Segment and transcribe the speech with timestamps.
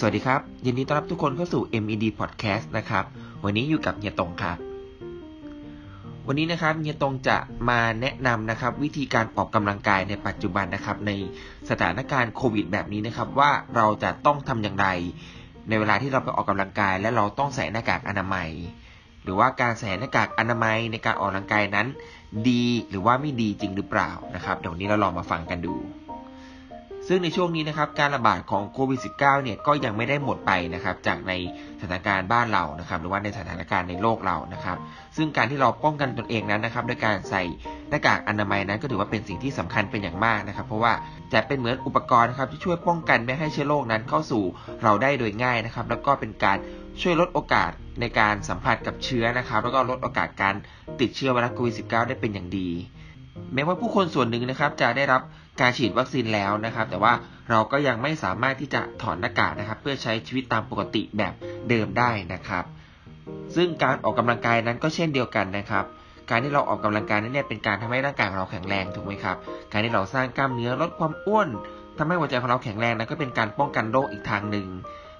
[0.00, 3.04] สวัสดีครับ ยินดีต้อนรับทุกคนเข้าสู่ MED Podcast นะครับ
[3.44, 4.58] วันนี้อยู่กับเฮียตงครับ
[6.26, 7.36] วันนี้นะครับเฮียตงจะ
[7.68, 11.10] มาแนะนำนะครับ วิธีการออกกำลังกายในปัจจุบันนะครับ ใน
[11.70, 14.86] สถานการณ์โควิด แบบนี้นะครับ ว่าเราจะต้องทำอย่างไร
[15.68, 18.48] ในเวลาที่เราไปออกกำลังกาย และเราต้องใส่หน้ากากอนามัย
[19.22, 21.86] หรือว่าการใส่หน้ากากอนามัยในการออกกำลังกายนั้น
[22.48, 25.76] ดีหรือว่าไม่ดีจริงหรือเปล่านะครับเดี๋ยววันนี้เราลองมาฟังกันดู
[27.08, 31.32] ซึ่งในช่วงนี้นะครับการระบาดของโควิด -19 เนี่ยก็ยังไม่ได้หมดไปนะครับจากใน
[31.80, 34.76] สถานการณ์บ้านเรานะครับหรือว่าในสถานการณ์ในโลกเรานะครับ
[35.16, 37.42] ซึ่งการที่เราป้องกันตนเองนั้นนะครับด้วยการใส่
[37.90, 40.92] หน้ากากอนามัยนั้นก็ถือว่าเป็นสิ่งที่สำคัญเป็นอย่างมากนะครับ เพราะว่า
[41.32, 44.44] จะเป็นเหมือนอุปกรณ์นะครับที่ช่วยป้องกันไม่ให้เชื้อโรคนั้นเข้าสู่
[44.82, 46.58] เราได้โดยง่ายนะครับแล้วก็เป็นการ
[47.02, 47.70] ช่วยลดโอกาส
[48.00, 50.54] ในการสัมผัสกับเชื้อนะครับแล้วก็ลดโอกาสการ
[51.00, 52.68] ติดเชื้อไวรัสโควิด -19 ได้เป็นอย่างดี
[53.54, 55.22] แม้ว่าผู้คนส่วนหนึ่งนะครับจะได้รับ
[55.60, 57.12] การฉีดวัคซีนแล้วนะครับ แต่ว่า
[57.50, 61.34] เราก็ยังไม่สามารถที่จะถอดหน้ากากนะครับ เพื่อใช้ชีวิตตามปกติแบบ
[61.68, 62.64] เดิมได้นะครับ
[63.56, 65.84] ซึ่งการออกกำลังกายนั้นก็เช่นเดียวกันนะครับ
[66.30, 69.36] การที่เราออกกำลังกายนั้นเนี่ยเป็นการทำให้ร่างกายของเราแข็งแรงถูกไหมครับ
[69.72, 71.48] การที่เราสร้างกล้ามเนื้อลดความอ้วน
[71.98, 74.66] ทำให้หัวใจของเราแข็งแรงนั้นก็เป็นการป้องกันโรคอีกทางหนึ่ง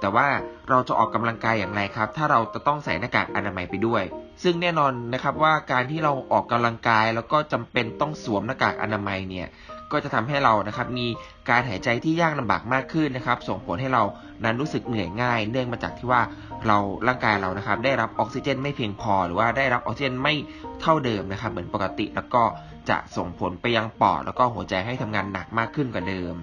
[0.00, 0.28] แต่ว่า
[0.68, 4.02] เราจะออกกำลังกายอย่างไรครับ ถ้าเราจะต้องใส่หน้ากากอนามัยไปด้วย
[4.42, 9.48] ซึ่งแน่นอนนะครับว่าการที่เราออกกำลังกายแล้วก็จำเป็นต้องสวมหน้ากากอนามัยเนี่ย
[9.92, 11.06] ก็จะทำให้เรานะครับมี
[11.50, 14.02] การหายใจที่ยากลำบากมากขึ้นนะครับ ส่งผลให้เรา
[14.44, 16.22] นั้นรู้สึกเหนื่อยง่าย เนื่องมาจากที่ว่า
[16.66, 20.34] เราร่างกายเรานะครับ ได้รับออกซิเจนไม่เพียงพอ หรือว่าได้รับออกซิเจนไม่
[20.80, 22.42] เท่าเดิมนะครับ เหมือนปกติแล้วก็
[22.90, 26.34] จะส่งผลไปยังปอดแล้วก็หัวใจให้ทำงานหนักมากขึ้นกว่าเดิม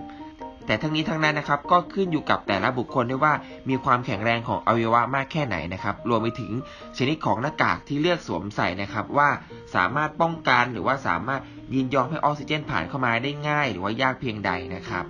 [0.67, 3.33] แต่ทั้งนี้ทั้งนั้นนะครับก็ขึ้นอยู่กับแต่ละบุคคลด้วยว่า
[3.69, 6.51] มีความแข็งแรงของอวัยวะมากแค่ไหนนะครับ รวมไปถึง
[6.97, 9.29] ชนิดของหน้ากากที่เลือกสวมใส่นะครับ ว่า
[9.75, 11.41] สามารถป้องกันหรือว่าสามารถ
[11.73, 15.05] ยินยอมให้ออกซิเจนผ่านเข้ามาได้ง่าย หรือว่ายากเพียงใดนะครับ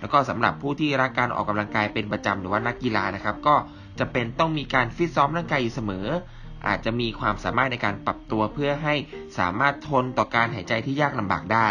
[0.00, 3.56] แล้วก็สำหรับผู้ที่รักการออกกำลังกายเป็นประจำหรือว่านักกีฬานะครับ ก็
[3.98, 6.06] จะเป็นต้องมีการฟิตซ้อมร่างกายอยู่เสมอ
[6.66, 8.94] อาจจะมีความสามารถในการปรับตัวเพื่อให้
[9.38, 11.68] สามารถทนต่อการหายใจที่ยากลำบากได้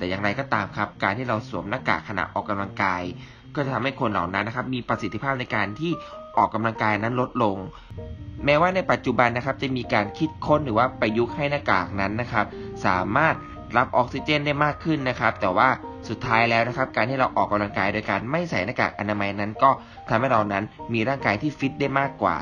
[0.00, 3.02] แต่อย่างไรก็ตามครับ การที่เราสวมหน้ากากขณะออกกำลังกาย
[3.54, 5.92] ก็จะทำให้คนเหล่านั้นนะครับ มีประสิทธิภาพในการที่
[6.36, 7.56] ออกกำลังกายนั้นลดลง
[8.44, 12.46] แม้ว่าในปัจจุบันนะครับ จะมีการคิดค้นหรือว่าประยุกต์ให้หน้ากากนั้นนะครับ
[12.86, 13.34] สามารถ
[13.76, 15.68] รับออกซิเจนได้มากขึ้นนะครับ แต่ว่า
[16.08, 19.70] สุดท้ายแล้วนะครับ การที่เราออกกำลังกายโดยการไม่ใส่หน้ากากอนามัยนั้น ก็
[20.08, 22.38] ทำให้เรานั้นมีร่างกายที่ฟิตได้มากกว่า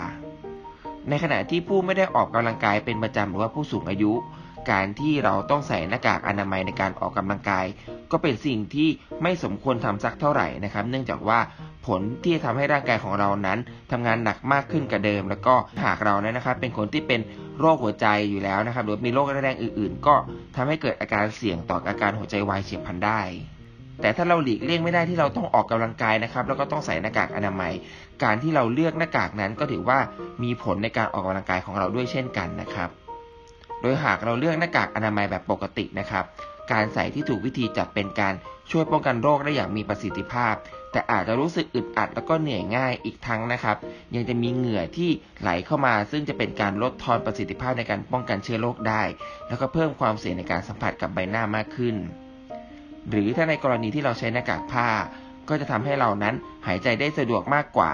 [1.09, 4.13] ในขณะที่ผู้ไม่ได้ออกกำลังกายเป็นประจำหรือว่าผู้สูงอายุ
[4.71, 7.67] การที่เราต้องใส่หน้ากากอนามัยในการออกกำลังกาย
[8.13, 8.89] ก็เป็นสิ่งที่
[9.23, 11.39] ไม่สมควรทำสักเท่าไหร่นะครับ เนื่องจากว่า
[11.87, 13.59] ผลที่ทำให้ร่างกายของเรานั้น
[13.93, 17.21] ทำงานหนักมากขึ้นกว่าเดิม แล้วก็หากเรานั้นนะครับ เป็นคนที่เป็น
[17.61, 20.15] โรคหัวใจอยู่แล้วนะครับ หรือมีโรคแรงอื่น ๆ ก็
[20.57, 23.21] ทำให้เกิดอาการเสี่ยงต่ออาการหัวใจวายเฉียบพลันได้
[24.03, 27.73] แต่ถ้าเราหลีกเลี่ยงไม่ได้ที่เราต้องออกกำลังกายนะครับ แล้วก็ต้องใส่หน้ากากอนามัย
[28.23, 29.99] การที่เราเลือกหน้ากากนั้นก็ถือว่า
[30.43, 32.91] มีผลในการออกกำลังกายของเราด้วยเช่นกันนะครับ
[33.81, 36.25] โดยหากเราเลือกหน้ากากอนามัยแบบปกตินะครับ
[36.73, 38.35] การใส่ที่ถูกวิธีจะเป็นการ
[38.71, 40.55] ช่วยป้องกันโรคได้อย่างมีประสิทธิภาพ
[40.93, 43.77] แต่อาจจะรู้สึกอึดอัดแล้วก็เหนื่อยง่ายอีกทั้งนะครับ
[44.15, 49.03] ยังจะมีเหงื่อที่ไหลเข้ามา ซึ่งจะเป็นการลดทอนประสิทธิภาพในการป้องกันเชื้อโรคได้
[49.49, 51.97] แล้วก็เพิ่มความเสี่ยงในการสัมผัสกับใบหน้ามากขึ้น
[53.11, 54.89] หรือถ้าในกรณีที่เราใช้หน้ากากผ้า
[55.49, 56.35] ก็จะทำให้เรานั้น
[56.67, 57.93] หายใจได้สะดวกมากกว่า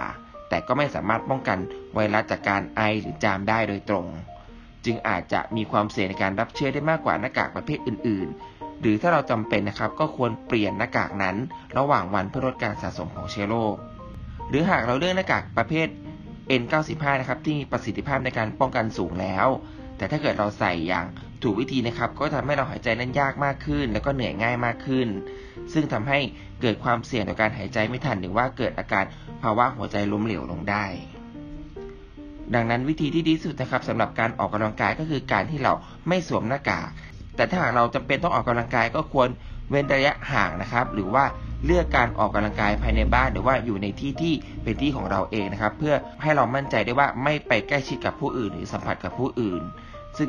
[0.49, 1.59] แต่ก็ไม่สามารถป้องกัน
[1.95, 4.07] ไวรัสจากการไอหรือจามได้โดยตรง
[4.85, 11.37] จึงอาจจะมีความเสี่ยงในการรับเชื้อได้มากกว่าหน้ากากประเภทอื่น ๆ หรือถ้าเราจำเป็นนะครับก็ควรเปลี่ยนหน้ากากนั้น
[11.79, 13.75] ระหว่างวันเพื่อลดการสะสมของเชื้อโรค
[14.49, 15.89] หรือหากเราเลือกหน้ากากประเภท
[16.61, 19.47] N95 นะครับที่มีประสิทธิภาพในการป้องกันสูงแล้ว
[19.97, 21.07] แต่ถ้าเกิดเราใส่อย่าง
[21.43, 25.09] ถูกวิธีนะครับก็ทำให้เราหายใจนั้นยากมากขึ้น แล้วก็เหนื่อยง่ายมากขึ้น
[25.73, 26.19] ซึ่งทำให้
[26.61, 29.05] เกิดความเสี่ยงต่อการหายใจไม่ทันหรือว่าเกิดอาการ
[29.43, 30.85] ภาวะหัวใจล้มเหลวลงได้
[32.55, 35.73] ดังนั้นวิธีที่ดีสุดนะครับสำหรับการออกกำลังกายก็คือการที่เรา
[36.09, 36.89] ไม่สวมหน้ากาก
[37.37, 39.29] แต่ถ้าหากเราจำเป็นต้องออกกำลังกายก็ควร
[39.71, 41.25] เว้นระยะห่างนะครับ หรือว่า
[41.67, 49.63] เลือกการออกกำลังกายภายในบ้าน หรือว่าอยู่ในที่ที่เป็นที่ของเราเองนะครับ เพื่อให้เรามั่นใจได้ว่าไม่ไปใกล้ชิดกับผู้อื่น หรือสัมผัสกับผู้อื่น
[50.19, 50.29] ซึ่ง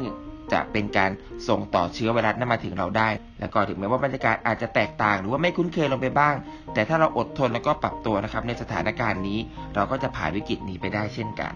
[0.53, 1.11] จะเป็นการ
[1.47, 6.35] ส่งต่อเชื้อไวรัสนั้นมาถึงเราได้ แล้วก็ถึงแม้ว่าบรรยากาศอาจจะแตกต่าง หรือว่าไม่คุ้นเคยลงไปบ้าง
[6.73, 9.39] แต่ถ้าเราอดทนแล้วก็ปรับตัวนะครับในสถานการณ์นี้
[9.75, 11.53] เราก็จะผ่านวิกฤตนี้ไปได้เช่นกัน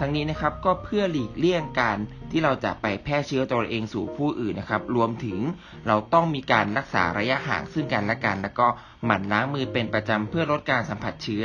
[0.00, 1.98] ทั้งนี้นะครับก็เพื่อหลีกเลี่ยงการ
[2.30, 5.38] ที่เราจะไปแพร่เชื้อตัวเองสู่ผู้อื่นนะครับ รวมถึง
[5.86, 8.66] เราต้องมีการรักษาระยะห่างซึ่งกันและกัน แล้วก็
[9.04, 11.44] หมั่นล้างมือเป็นประจำเพื่อลดการสัมผัสเชื้อ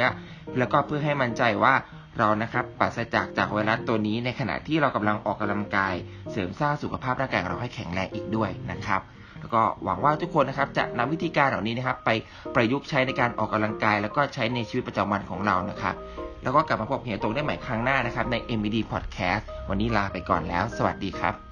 [0.57, 1.73] แล้วก็เพื่อให้มั่นใจว่า
[2.17, 5.93] เรานะครับปราศจากจากไวรัสตัวนี้ในขณะที่เรากำลังออกกำลังกาย
[6.31, 9.01] เสริมสร้างสุขภาพร่างกายเราให้แข็งแรงอีกด้วยนะครับ
[9.39, 12.09] แล้วก็หวังว่าทุกคนนะครับจะนำวิธีการเหล่านี้นะครับ ไป
[12.55, 15.95] ประยุกต์ใช้ในการออกกำลังกาย แล้วก็ใช้ในชีวิตประจำวันของเรานะครับ
[16.43, 21.48] แล้วก็กลับมาพบเฮียตรงได้ใหม่ครั้งหน้านะครับใน MBD Podcast วันนี้ลาไปก่อนแล้ว สวัสดีครับ